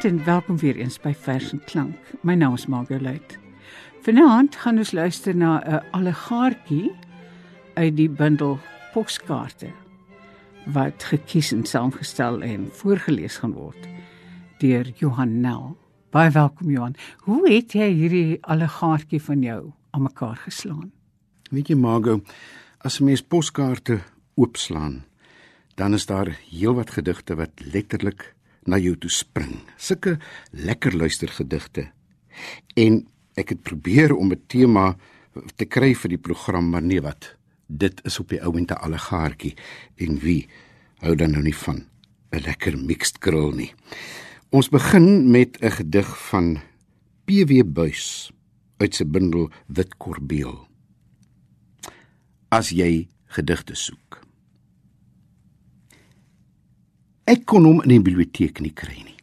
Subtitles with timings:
[0.00, 1.96] Goeienaand en welkom weer eens by Vers en Klank.
[2.24, 3.36] My naam is Margolite.
[4.00, 6.92] Vanaand gaan ons luister na 'n allegaartjie
[7.74, 8.58] uit die bundel
[8.92, 9.68] Poskaarte
[10.72, 13.88] wat gekies en saamgestel en voorgeles gaan word
[14.58, 15.76] deur Johan Nel.
[16.10, 16.96] Baie welkom Johan.
[17.18, 20.92] Hoe het jy hierdie allegaartjie van jou aan mekaar geslaan?
[21.50, 22.22] Weet jy Margo,
[22.78, 24.00] as 'n mens poskaarte
[24.34, 25.04] oopslaan,
[25.74, 28.34] dan is daar heelwat gedigte wat letterlik
[28.66, 29.60] na jou toe spring.
[29.76, 30.18] Sulke
[30.52, 31.90] lekker luistergedigte.
[32.76, 33.06] En
[33.38, 34.96] ek het probeer om 'n tema
[35.56, 37.36] te kry vir die program, maar nee wat.
[37.66, 39.54] Dit is op die ouente allegaartjie
[39.96, 40.48] en wie
[40.98, 41.86] hou dan nou nie van
[42.32, 43.72] 'n lekker mixed grill nie.
[44.50, 46.58] Ons begin met 'n gedig van
[47.24, 48.32] PW Buys
[48.78, 50.66] uit sy bundel Wit Korbeel.
[52.48, 54.09] As jy gedigte soek.
[57.30, 59.18] Ek kon hom in die biblioteek nie kry nie.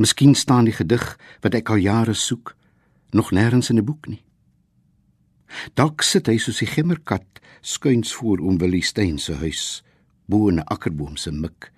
[0.00, 1.02] Miskien staan die gedig
[1.44, 2.54] wat ek al jare soek
[3.12, 4.22] nog nêrens in 'n boek nie.
[5.74, 9.82] Dalk sit hy soos 'n gemmerkat skuins voor oom Willie Steyn se huis,
[10.26, 11.72] bo 'n akkerboom se mik,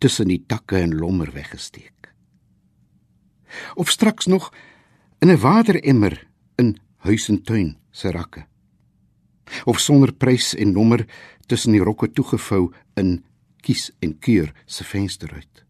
[0.00, 2.10] tussen die takke en lommer weggesteek.
[3.76, 4.52] Of straks nog
[5.20, 6.26] in 'n wateremmer
[6.58, 8.46] in huis en tuin se rakke.
[9.64, 11.06] Of sonder prys en nommer
[11.46, 13.24] tussen die rokke toegevou in
[13.60, 15.64] kies en keur se venster uit.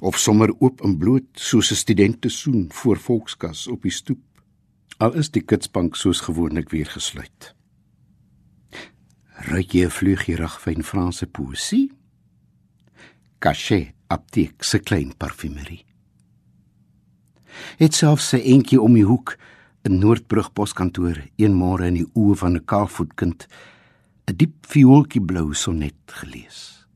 [0.00, 4.22] Of sommer oop en bloot soos 'n student te soen voor volkskas op die stoep.
[4.98, 7.54] Al is die kitsbank soos gewoonlik weer gesluit.
[9.36, 11.92] Ruik jy 'n vleugie ragfyn Franse poesie?
[13.38, 15.84] Cachet apteek se klein parfumerie.
[17.78, 19.36] Het selfs 'n entjie om die hoek
[19.82, 23.46] in Noordbrug poskantoor een môre in die oë van 'n kaalvoetkind
[24.26, 26.86] 'n diep viooltjie blou sonnet gelees.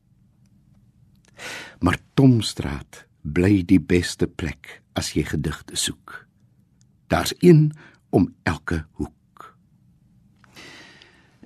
[1.79, 6.27] Maar Tomstraat bly die beste plek as jy gedigte soek.
[7.07, 7.71] Daar's een
[8.09, 9.55] om elke hoek.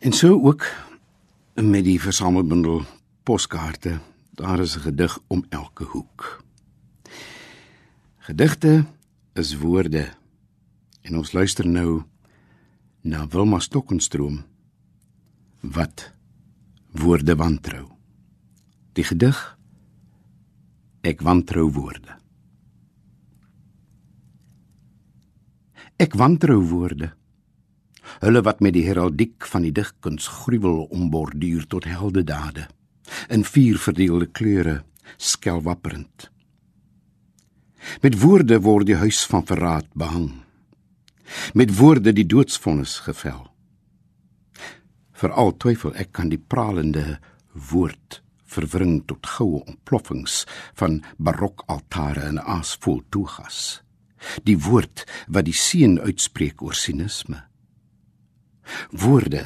[0.01, 0.66] En so ook
[1.53, 2.84] met die versamelbundel
[3.24, 4.00] poskaarte,
[4.34, 6.44] daar is 'n gedig om elke hoek.
[8.18, 8.85] Gedigte
[9.34, 10.09] is woorde
[11.01, 12.03] en ons luister nou
[13.01, 14.45] na Wilma Stokkenstroom
[15.73, 16.11] wat
[16.91, 17.87] woorde wantrou.
[18.93, 19.55] Die gedig
[21.05, 22.15] Ek wantrou woorde.
[26.01, 27.11] Ek wantrou woorde.
[28.23, 32.65] Hulle wat met die heraldiek van die digkuns gruwel omborduur tot heldedade
[33.29, 34.79] in vier verdeelde kleure
[35.21, 36.31] skelwapperend.
[38.01, 40.31] Met woorde word die huis van verraad behang.
[41.53, 43.45] Met woorde die doodsvonnis gevel.
[45.15, 47.19] Veral twyfel ek kan die pralende
[47.55, 48.19] woord
[48.55, 50.43] verwring tot goue ontploffings
[50.79, 53.81] van barokaltare en aasvol toegas.
[54.47, 57.43] Die woord wat die seën uitspreek oor sinisme.
[58.91, 59.45] Woorde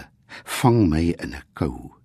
[0.59, 1.96] vang my in 'n kou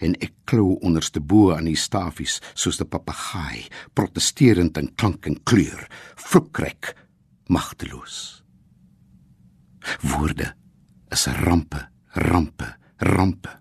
[0.00, 5.36] en ek klou onderste bo aan die stafies soos 'n papegaai, protesterend in klank en
[5.44, 6.94] kleur, vloekryk,
[7.48, 8.42] magteloos.
[10.00, 10.54] Woorde
[11.10, 13.52] is rampe, rampe rampe.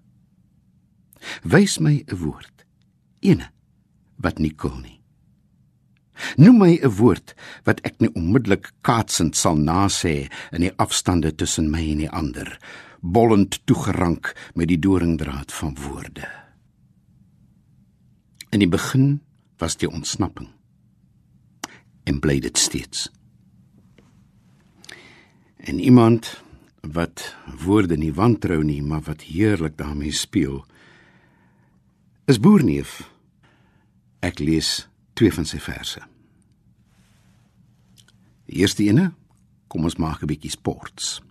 [1.44, 2.66] Wys my 'n woord,
[3.22, 3.52] ene
[4.18, 5.02] wat nie kon nie.
[6.38, 11.72] Noem my 'n woord wat ek nie onmiddellik kaatsend sal nasê in die afstande tussen
[11.72, 12.60] my en die ander,
[13.02, 16.28] bollend toegerank met die doringdraad van woorde.
[18.52, 19.22] In die begin
[19.58, 20.50] was die ontsnapping
[22.04, 23.12] en bly dit steeds.
[25.58, 26.44] En iemand
[26.92, 30.66] wat woorde nie wantrou nie, maar wat heerlik daarmee speel.
[32.28, 33.10] Is Boerneef.
[34.20, 36.02] Ek lees twee van sy verse.
[38.48, 39.12] Die eerste ene,
[39.68, 41.22] kom ons maak 'n bietjie sports.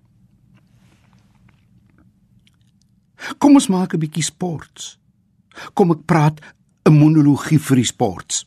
[3.38, 4.98] Kom ons maak 'n bietjie sports.
[5.74, 6.40] Kom ek praat
[6.84, 8.46] 'n monologie vir die sports.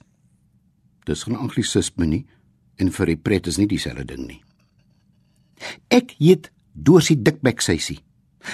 [1.06, 2.26] Dis 'n anglisisme nie
[2.76, 4.44] en vir die pret is nie dieselfde ding nie.
[5.88, 8.02] Ek eet Dorsie dikbek seisie.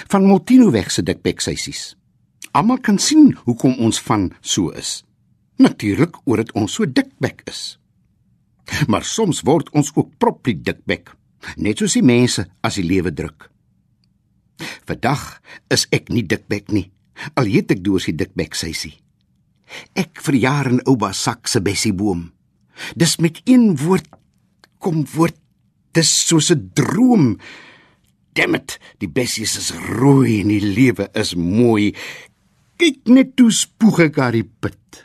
[0.08, 1.96] Van Moltino weg se dikbek seisies.
[2.54, 5.02] Almal kan sien hoekom ons van so is.
[5.58, 7.78] Natuurlik oor dit ons so dikbek is.
[8.86, 11.10] Maar soms word ons ook proprie dikbek,
[11.56, 13.48] net soos die mense as die lewe druk.
[14.86, 15.40] Vandag
[15.74, 16.86] is ek nie dikbek nie,
[17.34, 18.94] al heet ek Dorsie dikbek seisie.
[19.98, 22.28] Ek verjaar in ouma sak se bessieboom.
[22.94, 24.06] Dis met een woord
[24.78, 25.36] kom woord.
[25.92, 27.36] Dis soos 'n droom
[28.32, 31.92] Dammit, die bessies is rooi en die lewe is mooi.
[32.80, 35.02] Kyk net hoe spoeg ek daar die put.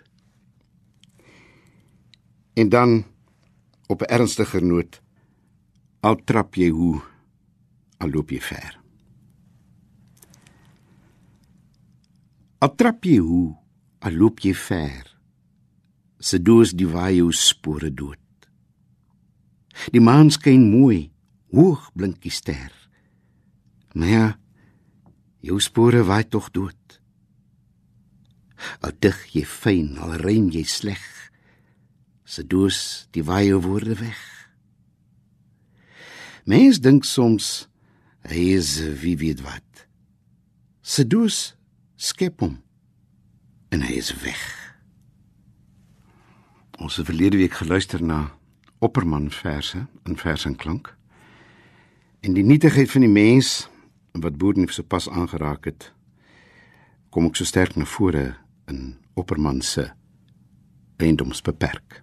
[2.57, 3.03] En dan
[3.88, 5.01] op 'n ernstiger noot
[6.00, 7.01] al trap jy hoe
[7.97, 8.79] al loop jy ver.
[12.59, 13.56] Al trap jy hoe
[14.00, 15.18] al loop jy ver.
[16.19, 18.18] Se doos die waai jou spore dood.
[19.94, 21.12] Die maan skyn mooi,
[21.53, 22.76] hoog blink die ster.
[23.97, 24.39] Maar ja,
[25.41, 26.99] jou spore waai tog dood.
[28.85, 31.01] Al dig jy fyn, al rein jy sleg.
[32.27, 34.19] Se doos die waai jou woorde weg.
[36.45, 37.65] Mens dink soms
[38.27, 39.88] hy is wie weet wat.
[40.85, 41.55] Se doos
[41.97, 42.59] skep hom
[43.73, 44.44] en hy is weg.
[46.77, 48.27] Ons het verlede week geluister na
[48.77, 50.91] Opperman verse in vers en klank.
[52.21, 53.65] En die nietigheid van die mens
[54.12, 55.94] wat Boernief so pas aangeraak het,
[57.09, 58.36] kom ook so sterk na vore
[58.68, 59.92] in Opperman se
[60.98, 62.01] eiendomsbeperk.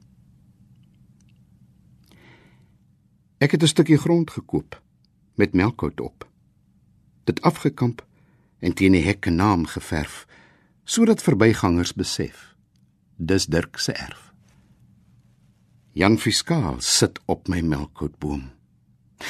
[3.38, 4.82] Ek het 'n stukkie grond gekoop
[5.34, 6.28] met melkhout op.
[7.24, 8.06] Dit afgekamp
[8.58, 10.26] en teen die hekke naam geverf
[10.84, 12.54] sodat verbygangers besef
[13.16, 14.32] dis Dirk se erf.
[15.92, 18.50] Jan Fiskaal sit op my melkhoutboom.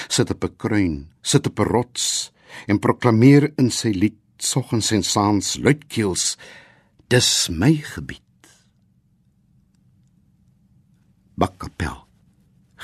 [0.09, 2.33] Sit op 'n kruin, sit op 'n rots
[2.71, 6.35] en proklameer in sy lied soggens en saans luidkeels
[7.13, 8.23] dis my gebied.
[11.39, 12.01] Bakkapel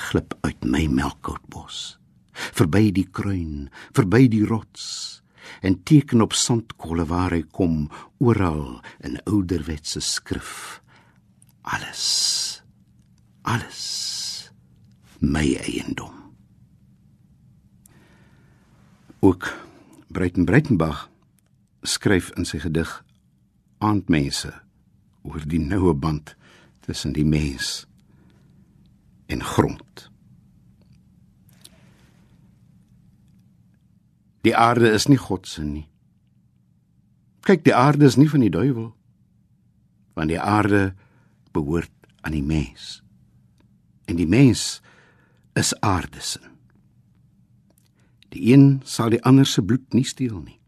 [0.09, 1.97] glip uit my melkhoutbos
[2.31, 5.19] verby die kruin, verby die rots
[5.65, 7.83] en teken op sandkolle waar hy kom
[8.23, 10.79] oral in ouderwetse skrif
[11.61, 12.61] alles
[13.43, 13.81] alles
[15.21, 16.20] my eiendom.
[19.23, 19.53] Ook
[20.07, 21.09] Breiten Breitenbach
[21.81, 22.89] skryf in sy gedig
[23.77, 24.49] Aandmense
[25.21, 26.33] oor die noue band
[26.87, 27.85] tussen die mens
[29.29, 30.09] en grond.
[34.41, 35.85] Die aarde is nie God se nie.
[37.45, 38.89] Kyk, die aarde is nie van die duiwel
[40.17, 40.95] want die aarde
[41.53, 41.93] behoort
[42.25, 43.03] aan die mens
[44.09, 44.81] en die mens
[45.53, 46.50] is aardesin.
[48.31, 50.59] Die een sal die ander se bloed nie steel nie.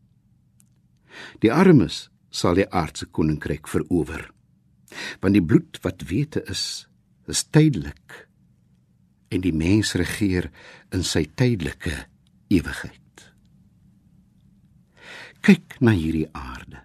[1.43, 4.27] Die armes sal die aardse koninkryk verower.
[5.21, 6.85] Want die bloed wat wete is,
[7.29, 8.27] is tydelik
[9.33, 10.51] en die mens regeer
[10.93, 12.05] in sy tydelike
[12.53, 12.99] ewigheid.
[15.43, 16.83] Kyk na hierdie aarde.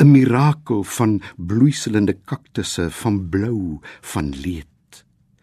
[0.00, 4.68] 'n Mirakel van bloeiselende kaktusse van blou, van leed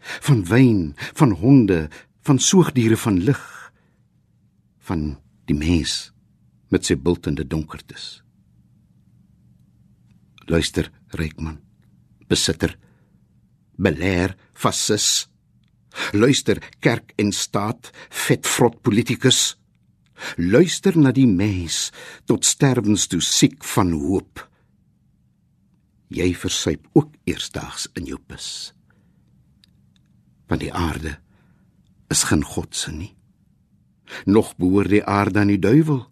[0.08, 1.88] van wyn, van honde,
[2.22, 3.57] van soogdiere van lig,
[4.88, 5.10] van
[5.48, 6.10] die mens
[6.72, 8.20] met sy bultende donkertes.
[10.48, 11.58] Luister, Reikman,
[12.28, 12.74] besitter,
[13.76, 15.28] beleer, fasis.
[16.12, 17.90] Luister, kerk en staat,
[18.26, 19.56] vetvrot politikus.
[20.36, 21.88] Luister na die mens
[22.28, 24.42] tot sterwens toe siek van hoop.
[26.12, 28.72] Jy versuip ook eersdaags in jou pis
[30.48, 31.18] want die aarde
[32.08, 33.12] is geen God se nie.
[34.24, 36.06] Nog behoort die aarde aan die duiwel.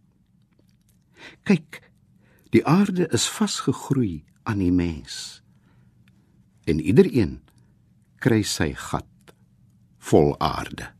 [1.42, 1.80] Kyk,
[2.54, 5.42] die aarde is vasgegroei aan die mens.
[6.66, 7.40] En iedereen
[8.22, 9.34] kry sy gat
[9.98, 10.95] vol aarde.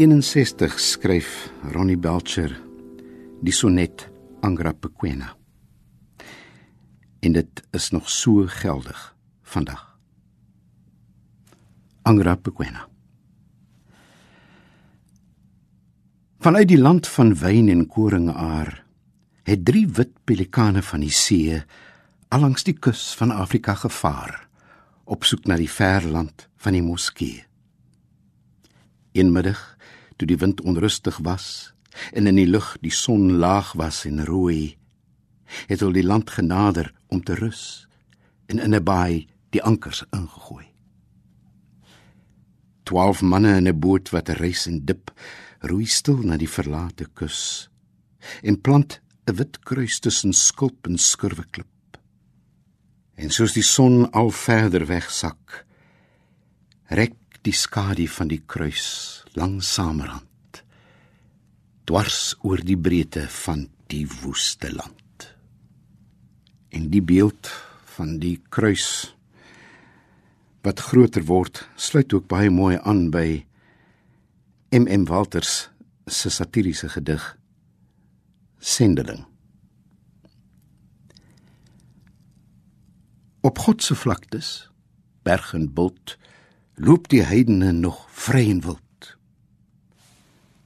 [0.00, 2.54] 1961 skryf Ronnie Belcher
[3.44, 4.06] die sonnet
[4.40, 5.26] Angra Pequena.
[7.20, 9.02] En dit is nog so geldig
[9.42, 9.82] vandag.
[12.08, 12.86] Angra Pequena.
[16.40, 18.72] Vanuit die land van wyn en koringaar
[19.44, 21.60] het drie wit pelikane van die see
[22.32, 24.48] allangs die kus van Afrika gevaar
[25.04, 27.44] op soek na die ver land van die moskee.
[29.12, 29.60] Eenmiddag,
[30.20, 31.72] toe die wind onrustig was
[32.12, 34.76] en in die lug die son laag was en rooi,
[35.66, 37.88] het hulle die land genader om te rus
[38.52, 40.66] en in 'n baai die ankers ingegooi.
[42.84, 45.10] 12 manne in 'n boot wat reis en dip,
[45.60, 47.70] roei stil na die verlate kus
[48.42, 51.96] en plant 'n wit kruis tussen skulp en skurwe klip.
[53.14, 55.64] En soos die son al verder wegsak,
[56.88, 57.14] rek
[57.46, 60.28] die skadu van die kruis langsamerhand
[61.88, 65.26] dwars oor die breedte van die woeste land.
[66.70, 67.50] En die beeld
[67.96, 69.16] van die kruis
[70.62, 73.42] wat groter word sluit ook baie mooi aan by
[74.76, 75.70] MM Walters
[76.06, 77.24] se satiriese gedig
[78.60, 79.24] Sendeling.
[83.40, 84.68] Op God se vlaktes
[85.24, 86.19] berg en bult
[86.80, 89.08] loop die heidene nog vry en wild.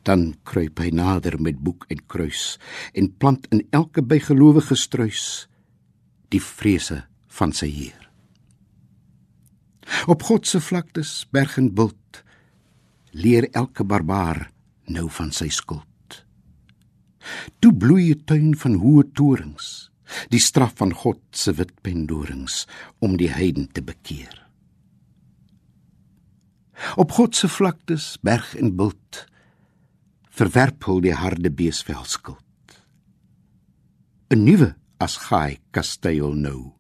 [0.07, 2.55] Dan kruip hy nader met boek en kruis
[2.95, 5.49] en plant in elke bygelowige struis
[6.31, 7.01] die vrese
[7.39, 8.05] van sy Heer.
[10.07, 12.23] Op God se vlaktes berg en bult
[13.11, 14.47] leer elke barbaar
[14.95, 16.23] nou van sy skuld.
[17.59, 19.91] Toe bloei 'n tuin van hoë torings,
[20.29, 22.67] die straf van God se wit pendorings
[23.01, 24.44] om die heiden te bekeer.
[26.97, 29.25] Op God se vlaktes, berg en bult,
[30.35, 32.43] verwerp hul die harde beesvel skuld.
[34.31, 36.73] 'n Nuwe asgaai kasteel nou.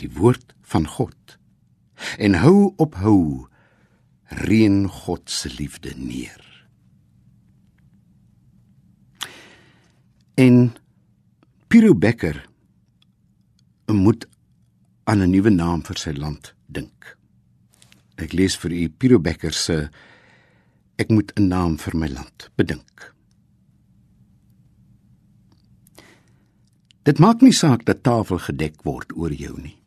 [0.00, 1.38] Die woord van God.
[2.18, 3.46] En hou op hou
[4.46, 6.40] reën God se liefde neer.
[10.34, 10.72] En
[11.68, 12.48] Piero Becker
[13.86, 14.28] moet
[15.04, 17.19] aan 'n nuwe naam vir sy land dink.
[18.20, 19.88] Ek lees vir u Piero Becker se
[21.00, 23.14] Ek moet 'n naam vir my land bedink.
[27.02, 29.80] Dit maak nie saak dat tafel gedek word oor jou nie.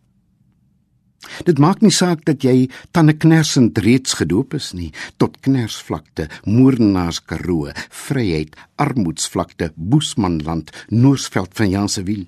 [1.46, 7.22] Dit maak nie saak dat jy tande knersend reeds gedoop is nie tot knersvlakte, moornaars
[7.24, 12.26] karoo, vryheid, armoedsvlakte, boesmanland, Noordveld van Jan se wiel.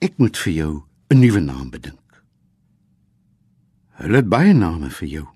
[0.00, 2.01] Ek moet vir jou 'n nuwe naam bedink.
[4.00, 5.26] Hulle het baie name vir jou.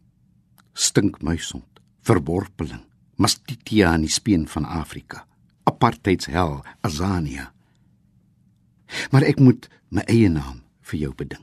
[0.76, 2.84] Stinkmuisond, verworpeling,
[3.20, 5.24] mastitia in die speen van Afrika,
[5.68, 7.50] apartheidshel, Azania.
[9.10, 11.42] Maar ek moet my eie naam vir jou bedink.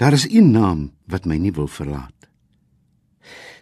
[0.00, 2.12] Daar is een naam wat my nie wil verlaat.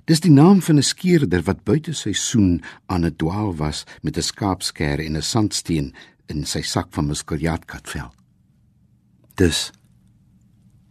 [0.05, 4.23] Dis die naam van 'n skeerder wat buite seisoen aan 'n dwaal was met 'n
[4.23, 5.95] skaapsker en 'n sandsteen
[6.27, 8.13] in sy sak van muskeljaatkatvel.
[9.35, 9.73] Dis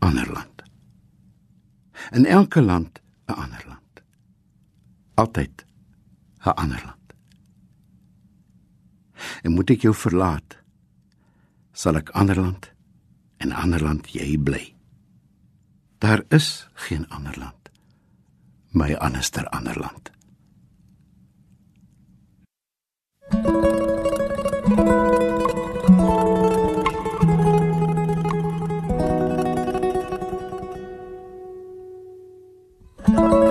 [0.03, 0.63] ander land.
[2.11, 3.93] In elke land 'n ander land.
[5.13, 5.65] Altyd
[6.45, 7.07] 'n ander land.
[9.41, 10.57] En moet ek jou verlaat,
[11.71, 12.71] sal ek ander land
[13.37, 14.75] en ander land jy bly.
[15.97, 17.69] Daar is geen ander land.
[18.71, 20.11] My anderster ander land.
[24.63, 25.02] En
[33.15, 33.42] Bye.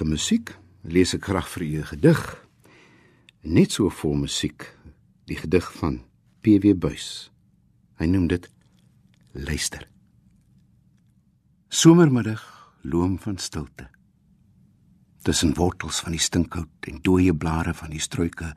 [0.00, 0.50] Pragtige musiek
[0.82, 2.46] lees ek graag vir u 'n gedig.
[3.42, 4.64] Net so vol musiek,
[5.26, 6.00] die gedig van
[6.40, 7.30] PW Buys.
[7.98, 8.48] Hy noem dit
[9.32, 9.88] Luister.
[11.68, 12.42] Somermiddag,
[12.82, 13.90] loom van stilte.
[15.22, 18.54] Tussen wortels van die stinkhout en dooie blare van die struike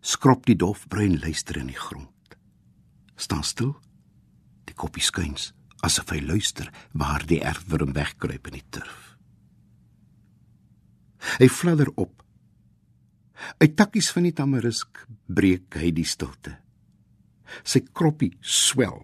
[0.00, 2.36] skrop die dofbruin luister in die grond.
[3.16, 3.76] Staan stil.
[4.64, 9.11] Die koppie skuins asof hy luister waar die erfworm wegkruip in die turf.
[11.38, 12.22] Hy fladder op.
[13.58, 16.56] Uit takkies van die tamarisk breek hy die stilte.
[17.64, 19.02] Sy kroppie swel.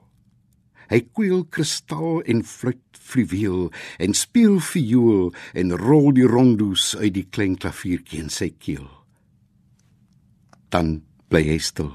[0.89, 3.69] Hy kweel kristal en fluit fluweel
[4.01, 8.89] en speel viool en rol die rondoes uit die klein klaviertjie in sy keel.
[10.73, 11.93] Dan bly hy stil.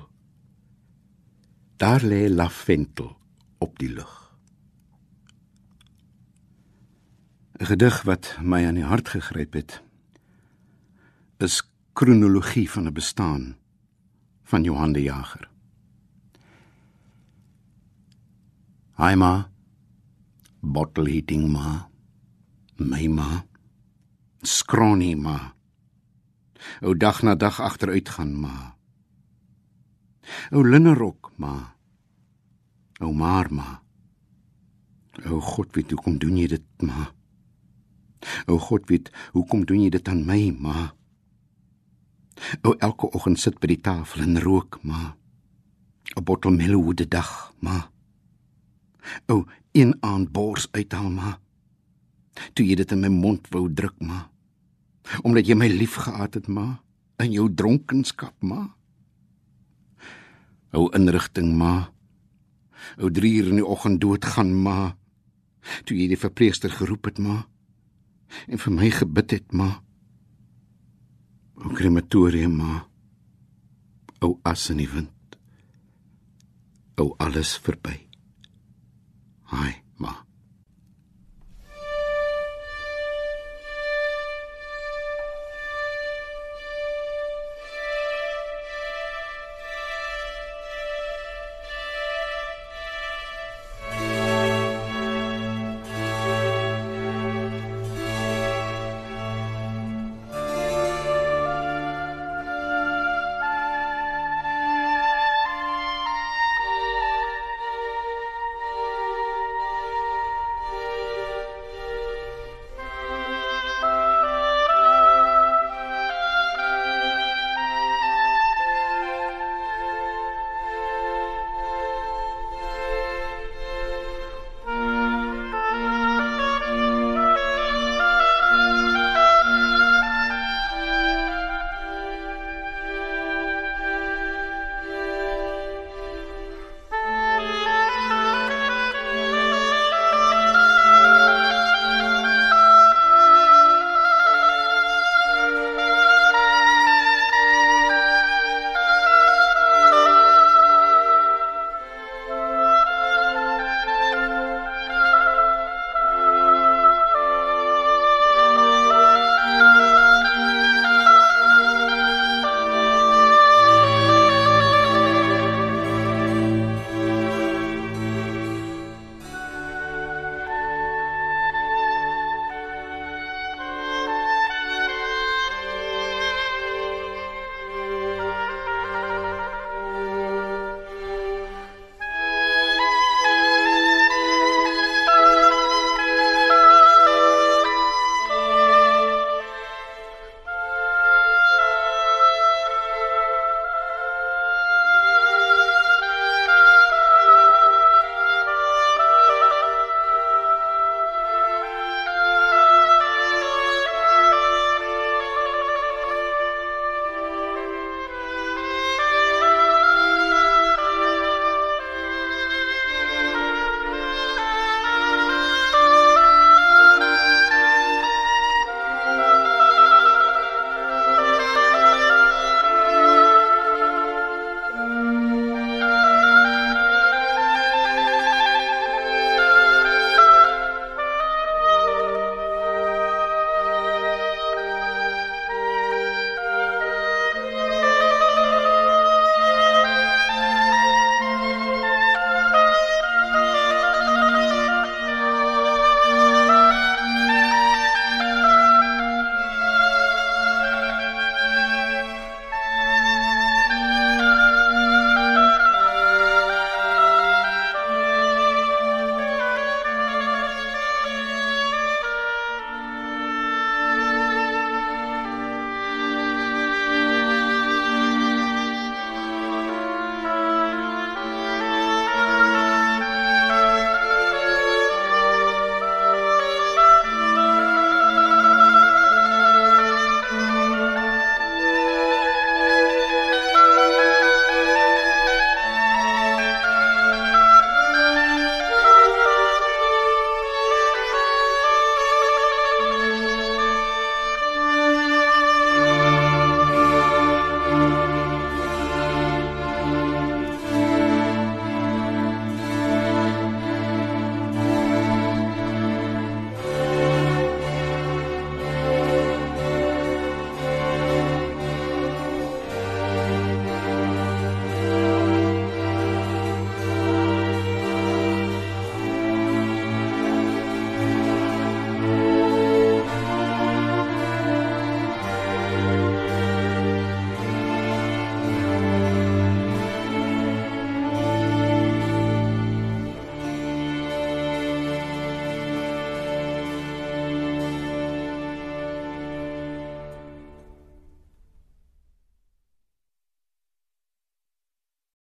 [1.82, 3.16] Daar lê lavendel
[3.60, 4.14] op die lug.
[7.60, 9.83] 'n Gedig wat my aan die hart gegryp het
[11.44, 11.62] is
[11.94, 13.58] kronologie van 'n bestaan
[14.44, 15.50] van Johan de Jager.
[18.96, 19.52] Hi ma.
[20.60, 21.90] Bottle eating ma.
[22.76, 23.46] My ma.
[24.42, 25.56] Skronie ma.
[26.82, 28.76] O dag na dag agteruit gaan ma.
[30.52, 31.76] O linnerok ma.
[33.00, 33.82] O maar ma.
[35.26, 37.12] O God weet hoekom doen jy dit ma?
[38.46, 40.96] O God weet hoekom doen jy dit aan my ma?
[42.62, 45.16] O elke oggend sit by die tafel en rook ma.
[46.16, 47.90] 'n Bottel meloede dag ma.
[49.28, 51.40] O een aand bors uithaal ma.
[52.54, 54.30] Toe jy dit in my mond wou druk ma.
[55.22, 56.84] Omdat jy my liefgehad het ma
[57.18, 58.76] in jou dronkenskap ma.
[60.72, 61.92] O inrigting ma.
[62.98, 64.98] O 3 uur in die oggend doodgaan ma.
[65.86, 67.46] Toe jy die verpleegster geroep het ma
[68.48, 69.83] en vir my gebid het ma.
[71.56, 72.88] O krematorium ma.
[74.22, 75.38] O as in die wind.
[76.98, 78.10] O alles verby.
[79.52, 79.83] Ma.